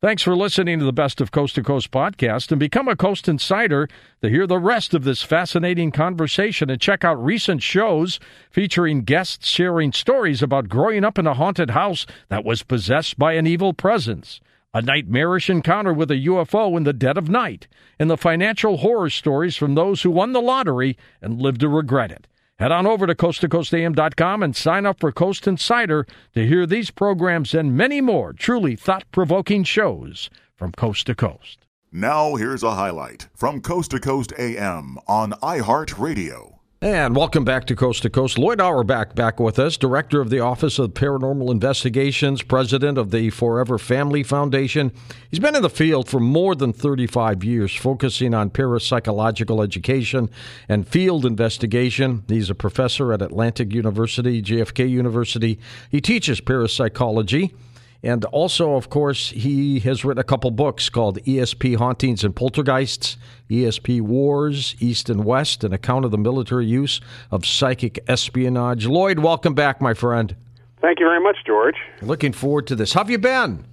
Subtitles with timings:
[0.00, 3.26] Thanks for listening to the Best of Coast to Coast podcast and become a Coast
[3.26, 3.88] Insider
[4.22, 9.48] to hear the rest of this fascinating conversation and check out recent shows featuring guests
[9.48, 13.72] sharing stories about growing up in a haunted house that was possessed by an evil
[13.72, 14.40] presence,
[14.72, 17.66] a nightmarish encounter with a UFO in the dead of night,
[17.98, 22.12] and the financial horror stories from those who won the lottery and lived to regret
[22.12, 22.28] it.
[22.58, 26.04] Head on over to coasttocoastam.com and sign up for Coast Insider
[26.34, 31.66] to hear these programs and many more truly thought provoking shows from coast to coast.
[31.92, 36.57] Now, here's a highlight from Coast to Coast AM on iHeartRadio.
[36.80, 38.36] And welcome back to Coast to Coast.
[38.36, 43.30] Loyd Auerbach back with us, Director of the Office of Paranormal Investigations, President of the
[43.30, 44.92] Forever Family Foundation.
[45.28, 50.30] He's been in the field for more than 35 years, focusing on parapsychological education
[50.68, 52.22] and field investigation.
[52.28, 55.58] He's a professor at Atlantic University, JFK University.
[55.90, 57.56] He teaches parapsychology.
[58.02, 63.16] And also, of course, he has written a couple books called ESP Hauntings and Poltergeists,
[63.50, 67.00] ESP Wars, East and West, an account of the military use
[67.32, 68.86] of psychic espionage.
[68.86, 70.36] Loyd, welcome back, my friend.
[70.80, 71.74] Thank you very much, George.
[72.00, 72.92] Looking forward to this.
[72.92, 73.64] How have you been?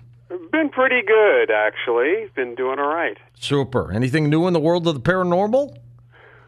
[0.52, 2.28] Been pretty good, actually.
[2.36, 3.18] Been doing all right.
[3.40, 3.92] Super.
[3.92, 5.78] Anything new in the world of the paranormal?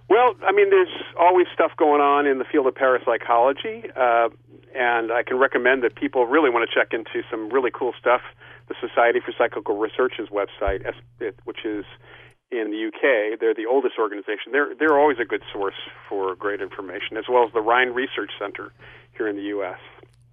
[0.10, 0.88] Well, I mean, there's
[1.20, 3.84] always stuff going on in the field of parapsychology.
[3.96, 4.30] Uh,
[4.78, 8.22] and I can recommend that people really want to check into some really cool stuff.
[8.68, 10.86] The Society for Psychical Research's website,
[11.46, 11.86] which is
[12.52, 14.52] in the UK, they're the oldest organization.
[14.52, 15.76] They're they're always a good source
[16.08, 18.72] for great information, as well as the Rhine Research Center
[19.18, 19.80] here in the U.S.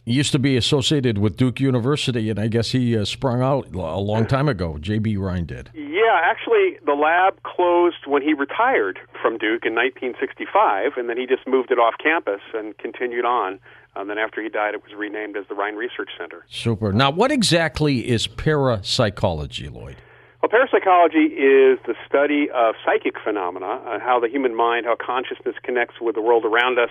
[0.04, 3.74] He used to be associated with Duke University, and I guess he uh, sprung out
[3.74, 4.76] a long time ago.
[4.78, 5.16] J.B.
[5.16, 5.70] Rhine did.
[5.72, 11.26] Yeah, actually, the lab closed when he retired from Duke in 1965, and then he
[11.26, 13.58] just moved it off campus and continued on.
[13.96, 16.44] And then after he died, it was renamed as the Rhine Research Center.
[16.48, 16.92] Super.
[16.92, 19.96] Now, what exactly is parapsychology, Loyd?
[20.42, 25.54] Well, parapsychology is the study of psychic phenomena, uh, how the human mind, how consciousness
[25.62, 26.90] connects with the world around us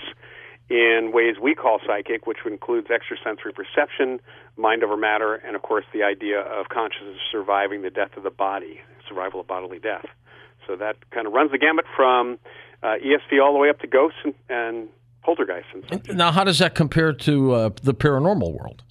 [0.69, 4.19] in ways we call psychic, which includes extrasensory perception,
[4.57, 8.31] mind over matter, and of course the idea of consciousness surviving the death of the
[8.31, 10.05] body, survival of bodily death.
[10.65, 12.39] So that kind of runs the gamut from
[12.81, 14.87] uh, ESP all the way up to ghosts and, and
[15.23, 15.69] poltergeists.
[15.91, 18.83] And now, how does that compare to uh, the paranormal world?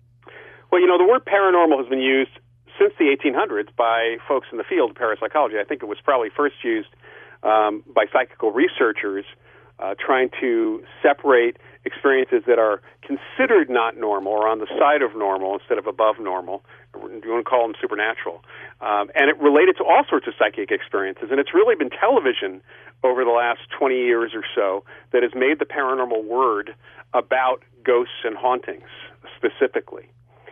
[0.71, 2.31] Well, you know, the word paranormal has been used
[2.79, 5.57] since the 1800s by folks in the field of parapsychology.
[5.61, 6.89] I think it was probably first used
[7.43, 9.25] um, by psychical researchers
[9.83, 15.17] uh, trying to separate experiences that are considered not normal or on the side of
[15.17, 16.63] normal instead of above normal.
[16.95, 18.45] You want to call them supernatural.
[18.81, 21.29] Um, and it related to all sorts of psychic experiences.
[21.31, 22.61] And it's really been television
[23.03, 26.75] over the last 20 years or so that has made the paranormal word
[27.15, 28.89] about ghosts and hauntings
[29.37, 30.09] specifically.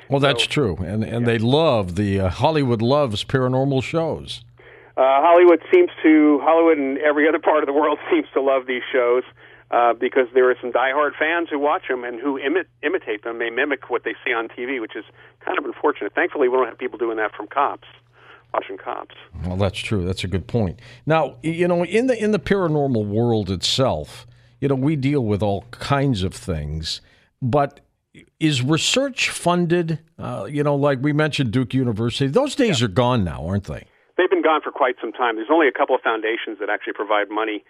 [0.09, 1.33] Well, that's so, true, and and yeah.
[1.33, 4.43] they love the uh, Hollywood loves paranormal shows.
[5.01, 8.67] Uh, Hollywood seems to Hollywood and every other part of the world seems to love
[8.67, 9.23] these shows
[9.71, 13.39] uh, because there are some diehard fans who watch them and who imi- imitate them.
[13.39, 15.07] They mimic what they see on TV, which is
[15.43, 16.13] kind of unfortunate.
[16.15, 17.89] Thankfully, we don't have people doing that from cops
[18.53, 19.15] watching cops.
[19.47, 20.05] Well, that's true.
[20.05, 20.81] That's a good point.
[21.07, 24.27] Now, you know, in the in the paranormal world itself,
[24.61, 27.01] you know, we deal with all kinds of things,
[27.41, 27.81] but
[28.39, 30.01] is research funded?
[30.19, 32.27] Uh, you know, like we mentioned, Duke University.
[32.27, 32.87] Those days yeah.
[32.87, 33.87] are gone now, aren't they?
[34.59, 35.37] For quite some time.
[35.37, 37.63] There's only a couple of foundations that actually provide money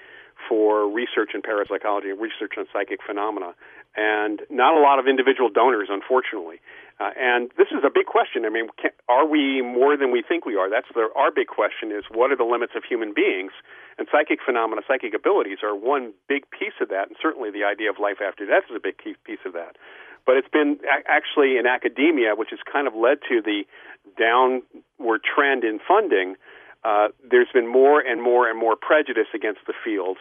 [0.49, 3.53] for research in parapsychology and research on psychic phenomena,
[3.95, 6.57] and not a lot of individual donors, unfortunately.
[6.99, 8.47] Uh, and this is a big question.
[8.47, 10.71] I mean, can, are we more than we think we are?
[10.73, 13.53] That's the, our big question: is what are the limits of human beings?
[13.99, 17.91] And psychic phenomena, psychic abilities, are one big piece of that, and certainly the idea
[17.93, 19.77] of life after death is a big piece of that.
[20.25, 23.69] But it's been a- actually in academia, which has kind of led to the
[24.17, 26.37] downward trend in funding.
[26.85, 30.19] Uh, there's been more and more and more prejudice against the field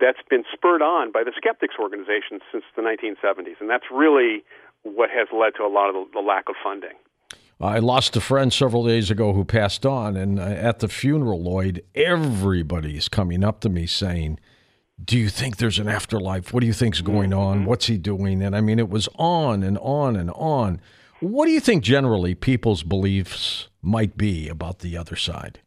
[0.00, 4.42] that's been spurred on by the skeptics organizations since the 1970s, and that's really
[4.82, 6.96] what has led to a lot of the, the lack of funding.
[7.60, 11.40] I lost a friend several days ago who passed on, and uh, at the funeral,
[11.40, 14.40] Loyd, everybody's coming up to me saying,
[15.04, 16.54] "Do you think there's an afterlife?
[16.54, 17.58] What do you think's going on?
[17.58, 17.66] Mm-hmm.
[17.66, 20.80] What's he doing?" And I mean, it was on and on and on.
[21.20, 25.60] What do you think generally people's beliefs might be about the other side?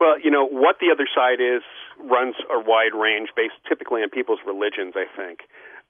[0.00, 1.62] Well, you know what the other side is
[1.98, 4.94] runs a wide range based typically on people's religions.
[4.96, 5.40] I think.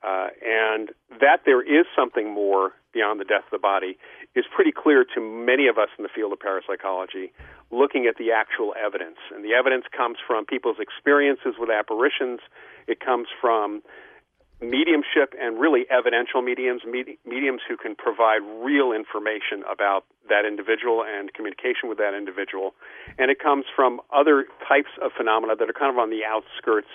[0.03, 0.91] Uh, and
[1.21, 3.99] that there is something more beyond the death of the body
[4.37, 7.33] is pretty clear to many of us in the field of parapsychology
[7.71, 9.19] looking at the actual evidence.
[9.35, 12.41] And the evidence comes from people's experiences with apparitions,
[12.87, 13.83] it comes from
[14.61, 21.05] mediumship and really evidential mediums, med- mediums who can provide real information about that individual
[21.07, 22.75] and communication with that individual.
[23.19, 26.91] And it comes from other types of phenomena that are kind of on the outskirts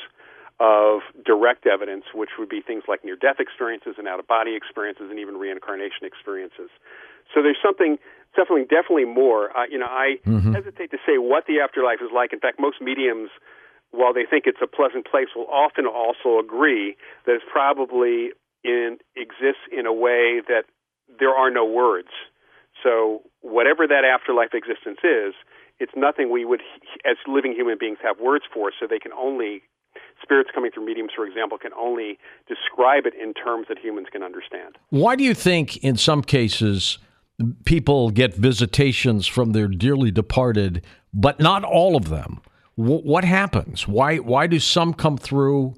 [0.59, 4.55] of direct evidence, which would be things like near death experiences and out of body
[4.55, 6.69] experiences and even reincarnation experiences.
[7.33, 7.97] So there's something
[8.35, 9.55] definitely definitely more.
[9.55, 10.53] Uh, you know, I mm-hmm.
[10.53, 12.33] hesitate to say what the afterlife is like.
[12.33, 13.29] In fact, most mediums
[13.93, 18.31] while they think it's a pleasant place, will often also agree that it probably
[18.63, 20.65] in, exists in a way that
[21.19, 22.09] there are no words.
[22.81, 25.35] So whatever that afterlife existence is,
[25.79, 26.61] it's nothing we would,
[27.05, 28.71] as living human beings, have words for.
[28.79, 29.61] So they can only
[30.21, 32.17] spirits coming through mediums, for example, can only
[32.47, 34.77] describe it in terms that humans can understand.
[34.89, 36.97] Why do you think, in some cases,
[37.65, 42.41] people get visitations from their dearly departed, but not all of them?
[42.75, 43.87] What happens?
[43.87, 45.75] Why why do some come through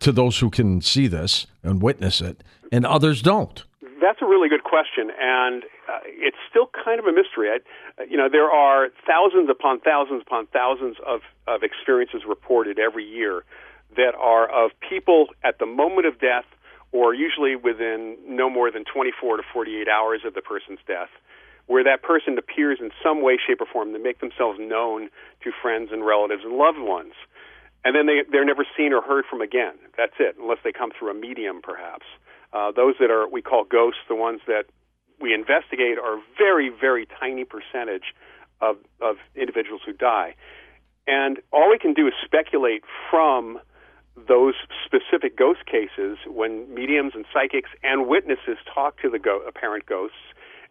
[0.00, 3.64] to those who can see this and witness it, and others don't?
[4.00, 7.48] That's a really good question, and uh, it's still kind of a mystery.
[7.50, 13.04] I, you know, there are thousands upon thousands upon thousands of, of experiences reported every
[13.04, 13.44] year
[13.96, 16.44] that are of people at the moment of death,
[16.92, 21.08] or usually within no more than 24 to 48 hours of the person's death,
[21.66, 25.08] where that person appears in some way, shape, or form to make themselves known
[25.42, 27.12] to friends and relatives and loved ones.
[27.84, 29.74] And then they, they're never seen or heard from again.
[29.96, 32.06] That's it, unless they come through a medium, perhaps.
[32.52, 34.64] Uh, those that are we call ghosts, the ones that
[35.20, 38.14] we investigate, are very, very tiny percentage
[38.60, 40.34] of, of individuals who die.
[41.06, 43.58] And all we can do is speculate from
[44.16, 44.54] those
[44.84, 50.16] specific ghost cases when mediums and psychics and witnesses talk to the go- apparent ghosts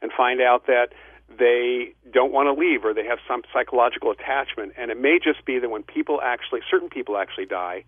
[0.01, 0.89] and find out that
[1.38, 4.74] they don't want to leave or they have some psychological attachment.
[4.77, 7.83] And it may just be that when people actually, certain people actually die,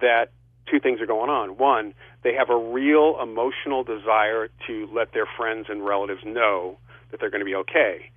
[0.00, 0.32] that
[0.70, 1.56] two things are going on.
[1.58, 6.78] One, they have a real emotional desire to let their friends and relatives know
[7.10, 8.10] that they're going to be okay.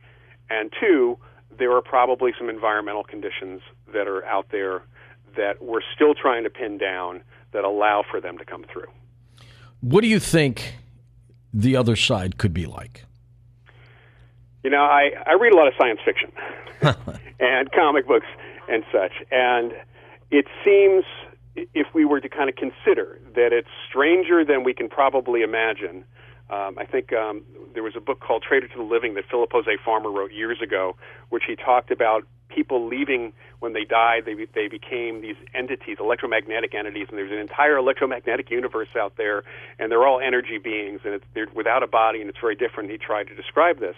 [0.50, 1.18] And two,
[1.58, 3.62] there are probably some environmental conditions
[3.94, 4.84] that are out there
[5.36, 7.22] that we're still trying to pin down
[7.52, 8.88] that allow for them to come through.
[9.82, 10.76] What do you think
[11.54, 13.04] the other side could be like?
[14.66, 16.32] You know, I, I read a lot of science fiction
[17.40, 18.26] and comic books
[18.68, 19.74] and such, and
[20.32, 21.06] it seems
[21.76, 26.04] if we were to kind of consider that it's stranger than we can probably imagine.
[26.50, 27.44] Um, I think um,
[27.76, 30.60] there was a book called Traitor to the Living that Philip Jose Farmer wrote years
[30.64, 30.96] ago,
[31.30, 34.24] which he talked about people leaving when they died.
[34.26, 39.44] They they became these entities, electromagnetic entities, and there's an entire electromagnetic universe out there,
[39.78, 42.90] and they're all energy beings, and it's, they're without a body, and it's very different.
[42.90, 43.96] He tried to describe this.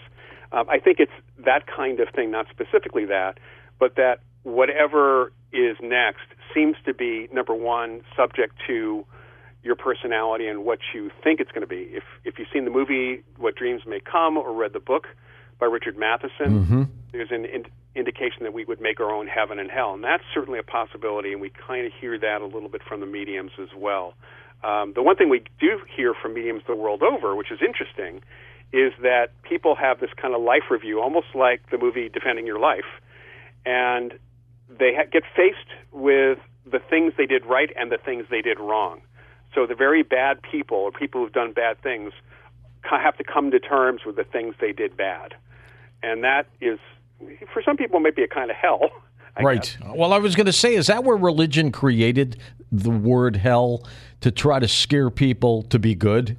[0.52, 1.12] Um, I think it's
[1.44, 3.38] that kind of thing, not specifically that,
[3.78, 9.04] but that whatever is next seems to be number one subject to
[9.62, 11.82] your personality and what you think it's going to be.
[11.92, 15.06] If if you've seen the movie What Dreams May Come or read the book
[15.58, 16.82] by Richard Matheson, mm-hmm.
[17.12, 20.22] there's an in- indication that we would make our own heaven and hell, and that's
[20.32, 21.32] certainly a possibility.
[21.32, 24.14] And we kind of hear that a little bit from the mediums as well.
[24.62, 28.22] Um, the one thing we do hear from mediums the world over, which is interesting,
[28.72, 32.58] is that people have this kind of life review, almost like the movie Defending Your
[32.58, 32.84] Life,
[33.64, 34.12] and
[34.68, 35.58] they ha- get faced
[35.90, 36.38] with
[36.70, 39.00] the things they did right and the things they did wrong.
[39.54, 42.12] So the very bad people or people who've done bad things
[42.82, 45.34] have to come to terms with the things they did bad,
[46.02, 46.78] and that is,
[47.52, 48.90] for some people, maybe a kind of hell.
[49.36, 49.76] I right.
[49.80, 49.94] Guess.
[49.94, 52.38] Well, I was going to say, is that where religion created
[52.72, 53.86] the word hell
[54.20, 56.36] to try to scare people to be good?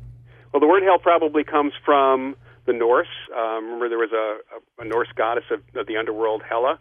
[0.51, 3.07] Well, the word hell probably comes from the Norse.
[3.35, 6.79] Um, remember, there was a, a, Norse goddess of, of the underworld, Hela,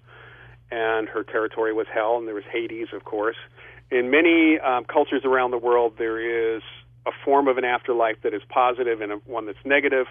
[0.71, 3.37] and her territory was hell, and there was Hades, of course.
[3.91, 6.63] In many um, cultures around the world, there is
[7.07, 10.07] a form of an afterlife that is positive and a, one that's negative.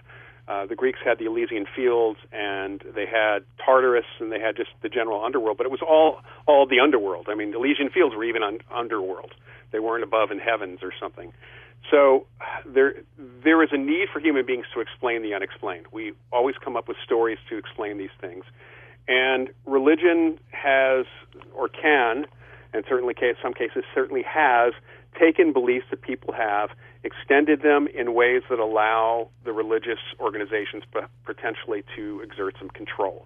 [0.48, 4.70] Uh, the Greeks had the Elysian Fields, and they had Tartarus, and they had just
[4.82, 5.58] the general underworld.
[5.58, 7.28] But it was all all the underworld.
[7.30, 9.34] I mean, the Elysian Fields were even on underworld.
[9.72, 11.34] They weren't above in heavens or something.
[11.92, 12.26] So
[12.66, 15.88] there there is a need for human beings to explain the unexplained.
[15.92, 18.44] We always come up with stories to explain these things,
[19.08, 21.06] and religion has
[21.56, 22.26] or can,
[22.74, 24.74] and certainly in some cases certainly has
[25.20, 26.70] taken beliefs that people have,
[27.04, 30.84] extended them in ways that allow the religious organizations
[31.26, 33.26] potentially to exert some control,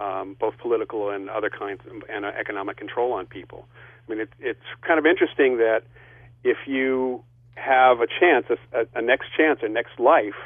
[0.00, 3.66] um, both political and other kinds of, and uh, economic control on people.
[4.06, 5.82] I mean, it, it's kind of interesting that
[6.44, 7.22] if you
[7.58, 10.38] have a chance, a, a next chance, a next life,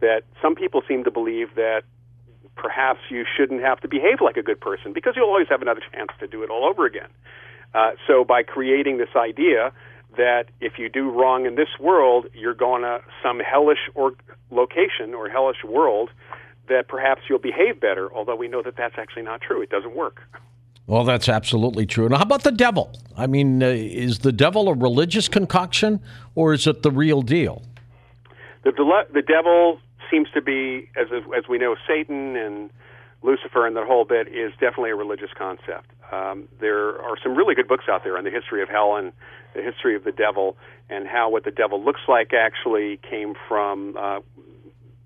[0.00, 1.82] that some people seem to believe that
[2.56, 5.80] perhaps you shouldn't have to behave like a good person because you'll always have another
[5.92, 7.08] chance to do it all over again.
[7.74, 9.72] Uh, so by creating this idea
[10.16, 14.12] that if you do wrong in this world, you're going to some hellish or
[14.50, 16.10] location or hellish world
[16.68, 19.62] that perhaps you'll behave better, although we know that that's actually not true.
[19.62, 20.20] It doesn't work.
[20.86, 22.06] Well, that's absolutely true.
[22.06, 22.92] And how about the devil?
[23.16, 26.00] I mean, uh, is the devil a religious concoction
[26.34, 27.62] or is it the real deal?
[28.64, 28.72] The,
[29.12, 29.78] the devil
[30.10, 32.70] seems to be, as, as we know, Satan and
[33.22, 35.86] Lucifer and that whole bit is definitely a religious concept.
[36.12, 39.12] Um, there are some really good books out there on the history of hell and
[39.54, 40.56] the history of the devil
[40.90, 44.20] and how what the devil looks like actually came from uh,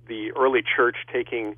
[0.08, 1.56] the early church taking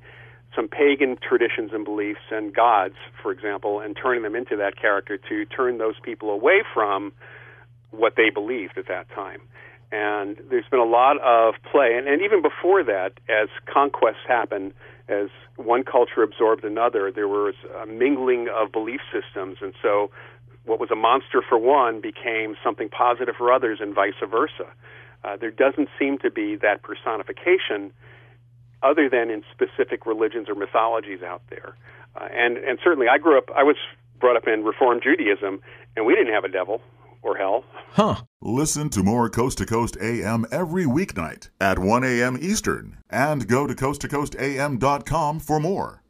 [0.55, 5.17] some pagan traditions and beliefs and gods, for example, and turning them into that character
[5.29, 7.11] to turn those people away from
[7.91, 9.41] what they believed at that time.
[9.91, 14.73] And there's been a lot of play, and, and even before that, as conquests happen,
[15.07, 20.11] as one culture absorbed another, there was a mingling of belief systems, and so
[20.65, 24.67] what was a monster for one became something positive for others, and vice versa.
[25.23, 27.91] Uh, there doesn't seem to be that personification
[28.83, 31.75] other than in specific religions or mythologies out there.
[32.15, 33.49] Uh, and and certainly, I grew up.
[33.55, 33.75] I was
[34.19, 35.61] brought up in Reform Judaism,
[35.95, 36.81] and we didn't have a devil
[37.21, 37.63] or hell.
[37.91, 38.15] Huh.
[38.41, 42.37] Listen to more Coast to Coast AM every weeknight at 1 a.m.
[42.39, 46.01] Eastern, and go to coasttocoastam.com for more.